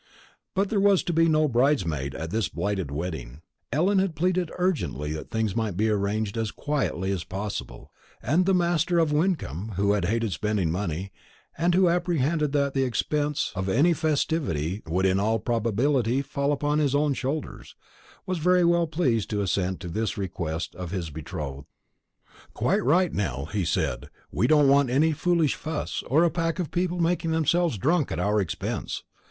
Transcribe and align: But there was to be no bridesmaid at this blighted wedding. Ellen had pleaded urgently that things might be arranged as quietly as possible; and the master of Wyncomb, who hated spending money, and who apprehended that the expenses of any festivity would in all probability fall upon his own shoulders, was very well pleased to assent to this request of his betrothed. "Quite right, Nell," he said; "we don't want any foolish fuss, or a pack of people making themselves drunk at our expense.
But 0.55 0.71
there 0.71 0.79
was 0.79 1.03
to 1.03 1.13
be 1.13 1.27
no 1.29 1.47
bridesmaid 1.47 2.15
at 2.15 2.31
this 2.31 2.49
blighted 2.49 2.89
wedding. 2.89 3.43
Ellen 3.71 3.99
had 3.99 4.15
pleaded 4.15 4.49
urgently 4.57 5.11
that 5.13 5.29
things 5.29 5.55
might 5.55 5.77
be 5.77 5.89
arranged 5.91 6.37
as 6.39 6.49
quietly 6.49 7.11
as 7.11 7.23
possible; 7.23 7.91
and 8.19 8.47
the 8.47 8.53
master 8.55 8.97
of 8.97 9.11
Wyncomb, 9.13 9.73
who 9.75 9.93
hated 9.93 10.31
spending 10.33 10.71
money, 10.71 11.11
and 11.55 11.75
who 11.75 11.87
apprehended 11.87 12.51
that 12.51 12.73
the 12.73 12.81
expenses 12.81 13.51
of 13.53 13.69
any 13.69 13.93
festivity 13.93 14.81
would 14.87 15.05
in 15.05 15.19
all 15.19 15.37
probability 15.37 16.23
fall 16.23 16.51
upon 16.51 16.79
his 16.79 16.95
own 16.95 17.13
shoulders, 17.13 17.75
was 18.25 18.39
very 18.39 18.65
well 18.65 18.87
pleased 18.87 19.29
to 19.29 19.43
assent 19.43 19.79
to 19.81 19.87
this 19.87 20.17
request 20.17 20.73
of 20.73 20.89
his 20.89 21.11
betrothed. 21.11 21.67
"Quite 22.55 22.83
right, 22.83 23.13
Nell," 23.13 23.45
he 23.53 23.63
said; 23.65 24.09
"we 24.31 24.47
don't 24.47 24.67
want 24.67 24.89
any 24.89 25.11
foolish 25.11 25.53
fuss, 25.53 26.01
or 26.07 26.23
a 26.23 26.31
pack 26.31 26.57
of 26.57 26.71
people 26.71 26.97
making 26.99 27.29
themselves 27.29 27.77
drunk 27.77 28.11
at 28.11 28.17
our 28.19 28.41
expense. 28.41 29.03